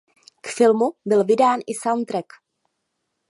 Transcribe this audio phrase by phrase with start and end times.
[0.41, 2.25] K filmu byl vydán i soundtrack.